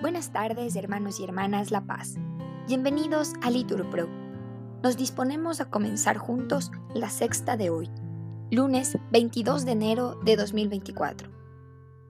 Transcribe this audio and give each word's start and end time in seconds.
Buenas 0.00 0.32
tardes, 0.32 0.76
hermanos 0.76 1.20
y 1.20 1.24
hermanas 1.24 1.70
La 1.70 1.82
Paz. 1.82 2.14
Bienvenidos 2.66 3.34
a 3.42 3.50
Litur 3.50 3.90
Pro. 3.90 4.08
Nos 4.82 4.96
disponemos 4.96 5.60
a 5.60 5.68
comenzar 5.68 6.16
juntos 6.16 6.72
la 6.94 7.10
sexta 7.10 7.58
de 7.58 7.68
hoy, 7.68 7.90
lunes 8.50 8.96
22 9.12 9.66
de 9.66 9.72
enero 9.72 10.18
de 10.24 10.36
2024. 10.36 11.28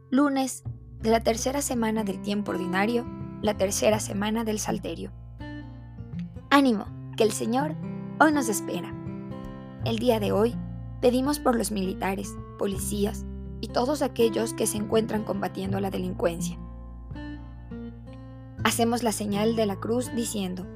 Lunes 0.08 0.62
de 1.00 1.10
la 1.10 1.24
tercera 1.24 1.62
semana 1.62 2.04
del 2.04 2.22
tiempo 2.22 2.52
ordinario, 2.52 3.04
la 3.42 3.56
tercera 3.56 3.98
semana 3.98 4.44
del 4.44 4.60
Salterio. 4.60 5.10
Ánimo, 6.48 6.86
que 7.16 7.24
el 7.24 7.32
Señor 7.32 7.74
hoy 8.20 8.30
nos 8.30 8.48
espera. 8.48 8.94
El 9.84 9.98
día 9.98 10.20
de 10.20 10.30
hoy 10.30 10.54
pedimos 11.00 11.40
por 11.40 11.56
los 11.56 11.72
militares, 11.72 12.36
policías 12.56 13.26
y 13.60 13.66
todos 13.66 14.02
aquellos 14.02 14.54
que 14.54 14.68
se 14.68 14.76
encuentran 14.76 15.24
combatiendo 15.24 15.80
la 15.80 15.90
delincuencia 15.90 16.56
Hacemos 18.64 19.02
la 19.02 19.12
señal 19.12 19.56
de 19.56 19.66
la 19.66 19.76
cruz 19.76 20.14
diciendo, 20.14 20.66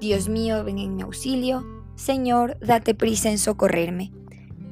Dios 0.00 0.28
mío, 0.28 0.64
ven 0.64 0.78
en 0.78 0.96
mi 0.96 1.02
auxilio, 1.02 1.64
Señor, 1.94 2.58
date 2.60 2.94
prisa 2.94 3.30
en 3.30 3.38
socorrerme. 3.38 4.12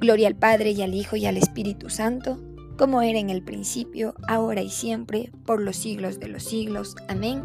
Gloria 0.00 0.26
al 0.28 0.34
Padre 0.34 0.70
y 0.70 0.82
al 0.82 0.94
Hijo 0.94 1.16
y 1.16 1.26
al 1.26 1.36
Espíritu 1.36 1.90
Santo, 1.90 2.38
como 2.78 3.02
era 3.02 3.18
en 3.18 3.28
el 3.28 3.42
principio, 3.42 4.14
ahora 4.26 4.62
y 4.62 4.70
siempre, 4.70 5.30
por 5.44 5.60
los 5.60 5.76
siglos 5.76 6.18
de 6.18 6.28
los 6.28 6.42
siglos. 6.42 6.96
Amén. 7.08 7.44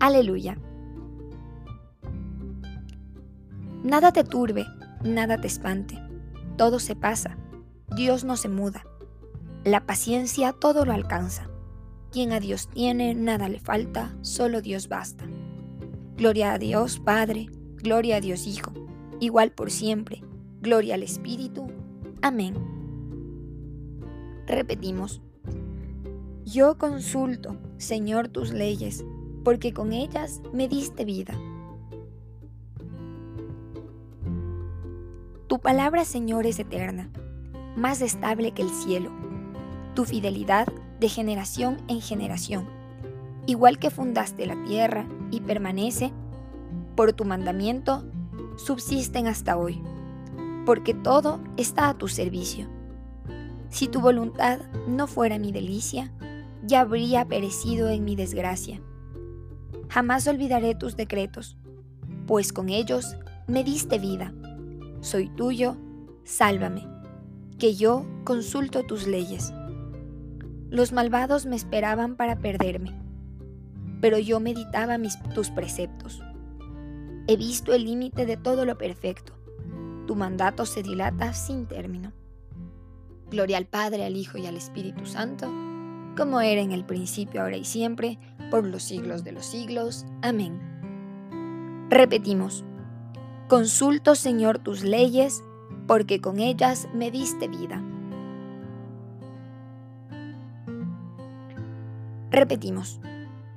Aleluya. 0.00 0.58
Nada 3.84 4.12
te 4.12 4.24
turbe, 4.24 4.66
nada 5.04 5.38
te 5.40 5.46
espante, 5.46 5.98
todo 6.56 6.78
se 6.78 6.96
pasa, 6.96 7.36
Dios 7.94 8.24
no 8.24 8.36
se 8.36 8.48
muda, 8.48 8.84
la 9.64 9.84
paciencia 9.86 10.52
todo 10.52 10.84
lo 10.84 10.92
alcanza. 10.92 11.49
Quien 12.10 12.32
a 12.32 12.40
Dios 12.40 12.68
tiene, 12.68 13.14
nada 13.14 13.48
le 13.48 13.60
falta, 13.60 14.16
solo 14.22 14.60
Dios 14.60 14.88
basta. 14.88 15.24
Gloria 16.16 16.52
a 16.52 16.58
Dios 16.58 16.98
Padre, 16.98 17.46
gloria 17.76 18.16
a 18.16 18.20
Dios 18.20 18.48
Hijo, 18.48 18.72
igual 19.20 19.52
por 19.52 19.70
siempre, 19.70 20.24
gloria 20.60 20.94
al 20.94 21.04
Espíritu. 21.04 21.68
Amén. 22.20 22.54
Repetimos. 24.46 25.22
Yo 26.44 26.78
consulto, 26.78 27.56
Señor, 27.76 28.26
tus 28.26 28.52
leyes, 28.52 29.04
porque 29.44 29.72
con 29.72 29.92
ellas 29.92 30.42
me 30.52 30.66
diste 30.66 31.04
vida. 31.04 31.34
Tu 35.46 35.60
palabra, 35.60 36.04
Señor, 36.04 36.46
es 36.46 36.58
eterna, 36.58 37.10
más 37.76 38.02
estable 38.02 38.50
que 38.50 38.62
el 38.62 38.70
cielo. 38.70 39.12
Tu 39.94 40.04
fidelidad 40.04 40.66
de 41.00 41.08
generación 41.08 41.78
en 41.88 42.00
generación. 42.00 42.68
Igual 43.46 43.78
que 43.78 43.90
fundaste 43.90 44.46
la 44.46 44.62
tierra 44.64 45.08
y 45.30 45.40
permanece, 45.40 46.12
por 46.94 47.12
tu 47.14 47.24
mandamiento, 47.24 48.04
subsisten 48.56 49.26
hasta 49.26 49.56
hoy, 49.56 49.82
porque 50.66 50.92
todo 50.92 51.40
está 51.56 51.88
a 51.88 51.94
tu 51.94 52.08
servicio. 52.08 52.68
Si 53.70 53.88
tu 53.88 54.00
voluntad 54.00 54.60
no 54.86 55.06
fuera 55.06 55.38
mi 55.38 55.52
delicia, 55.52 56.12
ya 56.62 56.82
habría 56.82 57.24
perecido 57.26 57.88
en 57.88 58.04
mi 58.04 58.16
desgracia. 58.16 58.82
Jamás 59.88 60.26
olvidaré 60.28 60.74
tus 60.74 60.96
decretos, 60.96 61.56
pues 62.26 62.52
con 62.52 62.68
ellos 62.68 63.16
me 63.46 63.64
diste 63.64 63.98
vida. 63.98 64.34
Soy 65.00 65.28
tuyo, 65.30 65.76
sálvame, 66.24 66.86
que 67.58 67.74
yo 67.74 68.04
consulto 68.24 68.84
tus 68.84 69.06
leyes. 69.06 69.52
Los 70.70 70.92
malvados 70.92 71.46
me 71.46 71.56
esperaban 71.56 72.14
para 72.14 72.38
perderme, 72.38 72.96
pero 74.00 74.18
yo 74.18 74.38
meditaba 74.38 74.98
mis, 74.98 75.20
tus 75.34 75.50
preceptos. 75.50 76.22
He 77.26 77.36
visto 77.36 77.74
el 77.74 77.84
límite 77.84 78.24
de 78.24 78.36
todo 78.36 78.64
lo 78.64 78.78
perfecto. 78.78 79.32
Tu 80.06 80.14
mandato 80.14 80.66
se 80.66 80.84
dilata 80.84 81.32
sin 81.32 81.66
término. 81.66 82.12
Gloria 83.30 83.56
al 83.56 83.66
Padre, 83.66 84.04
al 84.04 84.16
Hijo 84.16 84.38
y 84.38 84.46
al 84.46 84.56
Espíritu 84.56 85.06
Santo, 85.06 85.52
como 86.16 86.40
era 86.40 86.60
en 86.60 86.70
el 86.70 86.84
principio, 86.84 87.42
ahora 87.42 87.56
y 87.56 87.64
siempre, 87.64 88.20
por 88.48 88.64
los 88.64 88.84
siglos 88.84 89.24
de 89.24 89.32
los 89.32 89.46
siglos. 89.46 90.06
Amén. 90.22 90.60
Repetimos, 91.90 92.64
consulto 93.48 94.14
Señor 94.14 94.60
tus 94.60 94.84
leyes, 94.84 95.42
porque 95.88 96.20
con 96.20 96.38
ellas 96.38 96.88
me 96.94 97.10
diste 97.10 97.48
vida. 97.48 97.82
Repetimos, 102.30 103.00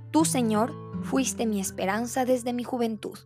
tú 0.09 0.25
Señor 0.25 0.73
fuiste 1.03 1.45
mi 1.45 1.59
esperanza 1.59 2.25
desde 2.25 2.53
mi 2.53 2.63
juventud. 2.63 3.19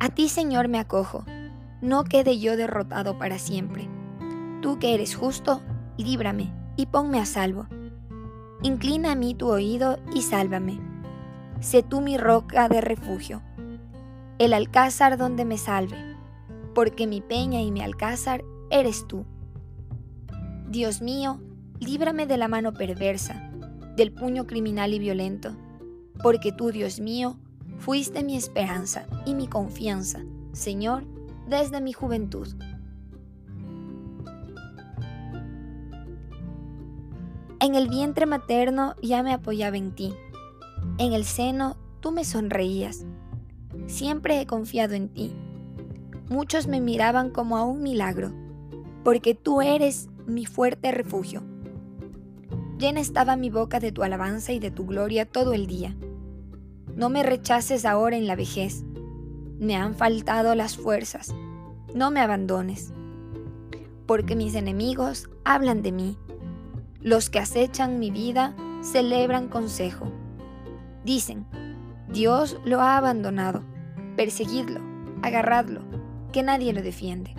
A 0.00 0.08
ti 0.08 0.28
Señor 0.28 0.66
me 0.66 0.80
acojo, 0.80 1.24
no 1.80 2.02
quede 2.02 2.40
yo 2.40 2.56
derrotado 2.56 3.16
para 3.16 3.38
siempre. 3.38 3.88
Tú 4.60 4.80
que 4.80 4.94
eres 4.94 5.14
justo, 5.14 5.60
líbrame 5.96 6.52
y 6.76 6.86
ponme 6.86 7.20
a 7.20 7.26
salvo. 7.26 7.66
Inclina 8.62 9.12
a 9.12 9.14
mí 9.14 9.34
tu 9.34 9.48
oído 9.48 10.00
y 10.12 10.22
sálvame. 10.22 10.80
Sé 11.60 11.84
tú 11.84 12.00
mi 12.00 12.18
roca 12.18 12.68
de 12.68 12.80
refugio, 12.80 13.42
el 14.38 14.52
alcázar 14.52 15.16
donde 15.16 15.44
me 15.44 15.58
salve, 15.58 16.16
porque 16.74 17.06
mi 17.06 17.20
peña 17.20 17.60
y 17.60 17.70
mi 17.70 17.82
alcázar 17.82 18.42
eres 18.70 19.06
tú. 19.06 19.24
Dios 20.68 21.02
mío, 21.02 21.40
líbrame 21.80 22.26
de 22.26 22.36
la 22.36 22.48
mano 22.48 22.72
perversa, 22.72 23.50
del 23.96 24.12
puño 24.12 24.46
criminal 24.46 24.94
y 24.94 24.98
violento, 24.98 25.56
porque 26.22 26.52
tú, 26.52 26.70
Dios 26.70 27.00
mío, 27.00 27.36
fuiste 27.78 28.22
mi 28.22 28.36
esperanza 28.36 29.06
y 29.24 29.34
mi 29.34 29.46
confianza, 29.46 30.20
Señor, 30.52 31.04
desde 31.48 31.80
mi 31.80 31.92
juventud. 31.92 32.48
En 37.60 37.74
el 37.74 37.88
vientre 37.88 38.26
materno 38.26 38.94
ya 39.02 39.22
me 39.22 39.32
apoyaba 39.32 39.76
en 39.76 39.92
ti, 39.94 40.14
en 40.98 41.12
el 41.12 41.24
seno 41.24 41.76
tú 42.00 42.12
me 42.12 42.24
sonreías. 42.24 43.04
Siempre 43.86 44.40
he 44.40 44.46
confiado 44.46 44.94
en 44.94 45.08
ti. 45.08 45.32
Muchos 46.28 46.66
me 46.66 46.80
miraban 46.80 47.30
como 47.30 47.56
a 47.56 47.64
un 47.64 47.82
milagro, 47.82 48.32
porque 49.02 49.34
tú 49.34 49.62
eres 49.62 50.08
mi 50.26 50.44
fuerte 50.44 50.92
refugio 50.92 51.42
Llena 52.78 53.00
estaba 53.00 53.34
mi 53.34 53.50
boca 53.50 53.80
de 53.80 53.90
tu 53.90 54.04
alabanza 54.04 54.52
y 54.52 54.60
de 54.60 54.70
tu 54.70 54.86
gloria 54.86 55.26
todo 55.26 55.52
el 55.52 55.66
día. 55.66 55.96
No 56.94 57.10
me 57.10 57.24
rechaces 57.24 57.84
ahora 57.84 58.16
en 58.16 58.28
la 58.28 58.36
vejez. 58.36 58.84
Me 59.58 59.74
han 59.74 59.96
faltado 59.96 60.54
las 60.54 60.76
fuerzas. 60.76 61.34
No 61.92 62.12
me 62.12 62.20
abandones. 62.20 62.92
Porque 64.06 64.36
mis 64.36 64.54
enemigos 64.54 65.28
hablan 65.44 65.82
de 65.82 65.90
mí. 65.90 66.18
Los 67.00 67.30
que 67.30 67.40
acechan 67.40 67.98
mi 67.98 68.12
vida 68.12 68.54
celebran 68.80 69.48
consejo. 69.48 70.12
Dicen, 71.04 71.46
Dios 72.12 72.60
lo 72.64 72.80
ha 72.80 72.96
abandonado. 72.96 73.64
Perseguidlo, 74.16 74.80
agarradlo, 75.22 75.82
que 76.32 76.44
nadie 76.44 76.72
lo 76.72 76.82
defiende. 76.82 77.34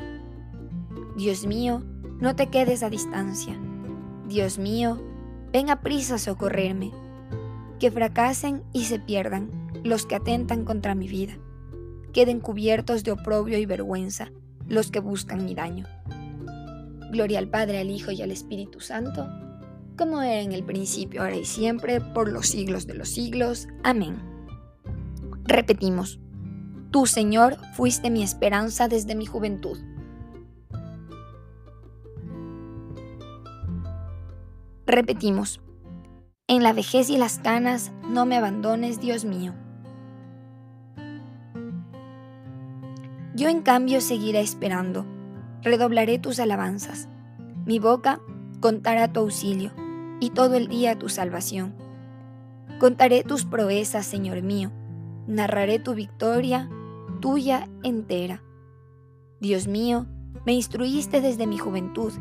Dios 1.16 1.46
mío, 1.46 1.82
no 2.20 2.36
te 2.36 2.48
quedes 2.48 2.84
a 2.84 2.90
distancia. 2.90 3.58
Dios 4.28 4.60
mío, 4.60 5.02
Ven 5.52 5.70
a 5.70 5.82
prisa 5.82 6.16
a 6.16 6.20
socorrerme. 6.20 6.92
Que 7.80 7.92
fracasen 7.92 8.64
y 8.74 8.86
se 8.86 9.00
pierdan 9.00 9.50
los 9.84 10.06
que 10.06 10.16
atentan 10.16 10.66
contra 10.66 10.96
mi 10.96 11.08
vida. 11.08 11.38
Queden 12.14 12.40
cubiertos 12.40 13.04
de 13.04 13.12
oprobio 13.12 13.58
y 13.58 13.66
vergüenza 13.66 14.32
los 14.68 14.92
que 14.92 15.00
buscan 15.00 15.46
mi 15.46 15.56
daño. 15.56 15.86
Gloria 17.12 17.40
al 17.40 17.50
Padre, 17.50 17.80
al 17.80 17.90
Hijo 17.90 18.12
y 18.12 18.22
al 18.22 18.32
Espíritu 18.32 18.80
Santo, 18.80 19.28
como 19.98 20.22
era 20.22 20.42
en 20.42 20.52
el 20.52 20.64
principio, 20.64 21.22
ahora 21.22 21.38
y 21.38 21.46
siempre, 21.46 22.02
por 22.02 22.32
los 22.32 22.48
siglos 22.48 22.86
de 22.86 22.94
los 22.94 23.10
siglos. 23.10 23.68
Amén. 23.84 24.22
Repetimos, 25.46 26.20
Tú, 26.92 27.06
Señor, 27.06 27.58
fuiste 27.76 28.10
mi 28.10 28.24
esperanza 28.24 28.88
desde 28.88 29.14
mi 29.14 29.28
juventud. 29.28 29.78
Repetimos, 34.90 35.62
en 36.48 36.64
la 36.64 36.74
vejez 36.74 37.12
y 37.12 37.18
las 37.20 37.38
canas 37.38 37.92
no 38.10 38.26
me 38.26 38.36
abandones, 38.36 39.00
Dios 39.00 39.24
mío. 39.24 39.54
Yo 43.36 43.50
en 43.50 43.62
cambio 43.62 44.02
seguiré 44.02 44.40
esperando, 44.40 45.06
redoblaré 45.62 46.18
tus 46.18 46.40
alabanzas. 46.40 47.08
Mi 47.68 47.78
boca 47.78 48.20
contará 48.62 49.14
tu 49.14 49.20
auxilio 49.20 49.74
y 50.20 50.32
todo 50.32 50.56
el 50.56 50.68
día 50.68 50.98
tu 50.98 51.08
salvación. 51.08 51.76
Contaré 52.80 53.24
tus 53.24 53.46
proezas, 53.46 54.08
Señor 54.08 54.42
mío, 54.42 54.72
narraré 55.28 55.78
tu 55.78 55.94
victoria, 55.94 56.68
tuya 57.22 57.70
entera. 57.84 58.42
Dios 59.40 59.68
mío, 59.68 60.08
me 60.48 60.54
instruiste 60.54 61.22
desde 61.22 61.46
mi 61.46 61.60
juventud 61.60 62.12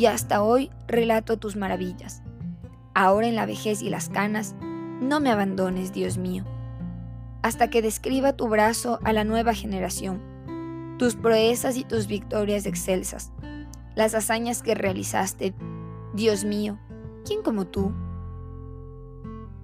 y 0.00 0.06
hasta 0.06 0.42
hoy 0.42 0.70
relato 0.88 1.38
tus 1.38 1.56
maravillas. 1.56 2.22
ahora 2.94 3.26
en 3.26 3.36
la 3.36 3.44
vejez 3.44 3.82
y 3.82 3.90
las 3.90 4.08
canas, 4.08 4.56
no 5.02 5.20
me 5.20 5.30
abandones, 5.30 5.92
Dios 5.92 6.16
mío, 6.16 6.44
hasta 7.42 7.68
que 7.68 7.82
describa 7.82 8.32
tu 8.32 8.48
brazo 8.48 8.98
a 9.04 9.12
la 9.12 9.24
nueva 9.24 9.52
generación, 9.52 10.22
tus 10.98 11.16
proezas 11.16 11.76
y 11.76 11.84
tus 11.84 12.06
victorias 12.06 12.64
excelsas, 12.64 13.30
las 13.94 14.14
hazañas 14.14 14.62
que 14.62 14.74
realizaste, 14.74 15.54
Dios 16.14 16.44
mío, 16.44 16.78
¿quién 17.26 17.42
como 17.42 17.66
tú? 17.66 17.92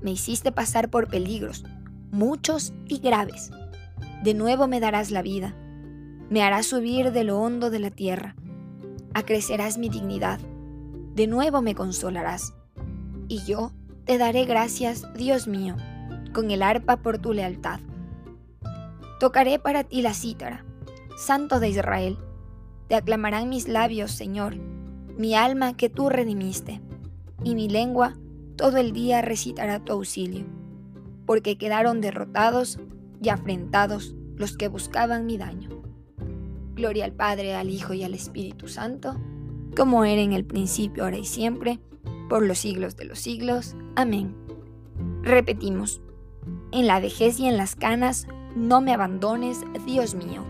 Me 0.03 0.11
hiciste 0.11 0.53
pasar 0.53 0.91
por 0.91 1.09
peligros, 1.09 1.65
muchos 2.11 2.75
y 2.87 2.99
graves. 2.99 3.51
De 4.23 4.35
nuevo 4.35 4.69
me 4.69 4.81
darás 4.81 5.11
la 5.11 5.23
vida, 5.23 5.55
me 6.29 6.43
harás 6.43 6.67
subir 6.67 7.13
de 7.13 7.25
lo 7.25 7.41
hondo 7.41 7.71
de 7.71 7.79
la 7.79 7.91
tierra, 7.91 8.37
acrecerás 9.17 9.79
mi 9.79 9.89
dignidad, 9.89 10.39
de 11.15 11.27
nuevo 11.27 11.63
me 11.63 11.75
consolarás, 11.75 12.53
y 13.29 13.43
yo 13.47 13.73
te 14.05 14.19
daré 14.19 14.45
gracias, 14.45 15.11
Dios 15.15 15.49
mío, 15.49 15.75
con 16.35 16.51
el 16.51 16.63
arpa 16.63 16.99
por 16.99 17.17
tu 17.17 17.33
lealtad. 17.33 17.81
Tocaré 19.19 19.59
para 19.59 19.85
ti 19.85 20.03
la 20.03 20.13
cítara, 20.13 20.67
Santo 21.17 21.61
de 21.61 21.71
Israel, 21.71 22.19
te 22.89 22.95
aclamarán 22.95 23.49
mis 23.49 23.69
labios, 23.69 24.11
Señor, 24.11 24.57
mi 25.17 25.35
alma 25.35 25.79
que 25.79 25.89
tú 25.89 26.11
redimiste, 26.11 26.83
y 27.43 27.55
mi 27.55 27.71
lengua 27.71 28.19
todo 28.57 28.77
el 28.77 28.93
día 28.93 29.23
recitará 29.23 29.83
tu 29.83 29.95
auxilio, 29.95 30.45
porque 31.25 31.57
quedaron 31.57 32.03
derrotados 32.03 32.79
y 33.23 33.31
afrentados 33.31 34.15
los 34.37 34.59
que 34.59 34.69
buscaban 34.69 35.25
mi 35.25 35.39
daño. 35.39 35.76
Gloria 36.77 37.07
al 37.07 37.13
Padre, 37.13 37.55
al 37.55 37.71
Hijo 37.71 37.95
y 37.95 38.05
al 38.05 38.13
Espíritu 38.13 38.69
Santo, 38.69 39.17
como 39.75 40.05
era 40.05 40.21
en 40.21 40.35
el 40.35 40.45
principio, 40.45 41.05
ahora 41.05 41.17
y 41.17 41.25
siempre, 41.25 41.81
por 42.29 42.43
los 42.43 42.59
siglos 42.59 42.97
de 42.97 43.07
los 43.07 43.19
siglos. 43.19 43.75
Amén. 43.97 44.37
Repetimos, 45.23 46.03
en 46.73 46.87
la 46.87 47.01
vejez 47.01 47.41
y 47.41 47.47
en 47.47 47.57
las 47.57 47.77
canas, 47.77 48.27
no 48.55 48.83
me 48.83 48.93
abandones, 48.93 49.65
Dios 49.87 50.15
mío. 50.15 50.45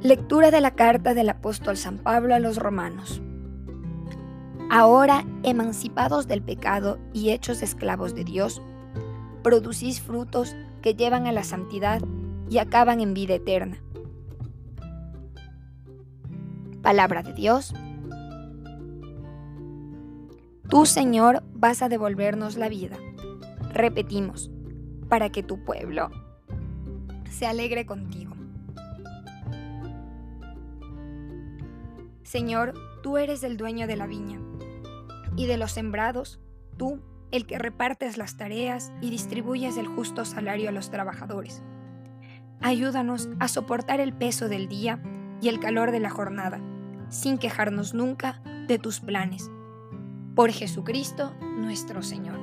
Lectura 0.00 0.50
de 0.50 0.62
la 0.62 0.70
carta 0.70 1.12
del 1.12 1.28
apóstol 1.28 1.76
San 1.76 1.98
Pablo 1.98 2.34
a 2.34 2.38
los 2.38 2.56
romanos. 2.56 3.20
Ahora, 4.70 5.26
emancipados 5.42 6.26
del 6.26 6.42
pecado 6.42 6.98
y 7.12 7.30
hechos 7.30 7.62
esclavos 7.62 8.14
de 8.14 8.24
Dios, 8.24 8.62
producís 9.44 10.00
frutos 10.00 10.56
que 10.82 10.94
llevan 10.94 11.26
a 11.28 11.32
la 11.32 11.44
santidad 11.44 12.02
y 12.50 12.58
acaban 12.58 13.00
en 13.00 13.14
vida 13.14 13.34
eterna. 13.34 13.78
Palabra 16.82 17.22
de 17.22 17.34
Dios. 17.34 17.72
Tú, 20.68 20.86
Señor, 20.86 21.44
vas 21.54 21.82
a 21.82 21.88
devolvernos 21.88 22.56
la 22.56 22.68
vida. 22.68 22.96
Repetimos, 23.70 24.50
para 25.08 25.30
que 25.30 25.42
tu 25.42 25.62
pueblo 25.62 26.10
se 27.30 27.46
alegre 27.46 27.84
contigo. 27.86 28.34
Señor, 32.22 32.74
tú 33.02 33.18
eres 33.18 33.44
el 33.44 33.56
dueño 33.56 33.86
de 33.86 33.96
la 33.96 34.06
viña 34.06 34.40
y 35.36 35.46
de 35.46 35.58
los 35.58 35.72
sembrados, 35.72 36.40
tú, 36.76 37.00
el 37.34 37.46
que 37.46 37.58
repartes 37.58 38.16
las 38.16 38.36
tareas 38.36 38.92
y 39.00 39.10
distribuyes 39.10 39.76
el 39.76 39.88
justo 39.88 40.24
salario 40.24 40.68
a 40.68 40.72
los 40.72 40.90
trabajadores. 40.90 41.62
Ayúdanos 42.60 43.28
a 43.40 43.48
soportar 43.48 43.98
el 43.98 44.12
peso 44.12 44.48
del 44.48 44.68
día 44.68 45.02
y 45.42 45.48
el 45.48 45.58
calor 45.58 45.90
de 45.90 45.98
la 45.98 46.10
jornada, 46.10 46.60
sin 47.08 47.38
quejarnos 47.38 47.92
nunca 47.92 48.40
de 48.68 48.78
tus 48.78 49.00
planes. 49.00 49.50
Por 50.36 50.52
Jesucristo 50.52 51.34
nuestro 51.58 52.04
Señor. 52.04 52.38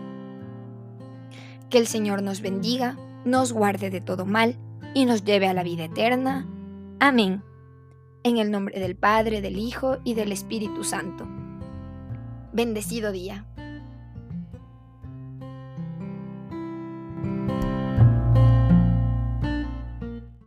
Que 1.70 1.78
el 1.78 1.88
Señor 1.88 2.22
nos 2.22 2.42
bendiga, 2.42 2.98
nos 3.24 3.54
guarde 3.54 3.90
de 3.92 4.02
todo 4.02 4.26
mal 4.26 4.58
y 4.94 5.06
nos 5.06 5.24
lleve 5.24 5.48
a 5.48 5.54
la 5.54 5.64
vida 5.64 5.86
eterna. 5.86 6.46
Amén. 7.00 7.44
En 8.24 8.38
el 8.38 8.52
nombre 8.52 8.78
del 8.82 8.98
Padre, 8.98 9.40
del 9.40 9.58
Hijo 9.58 10.00
y 10.04 10.16
del 10.16 10.34
Espíritu 10.34 10.84
Santo. 10.84 11.26
Bendecido 12.52 13.14
día. 13.14 13.46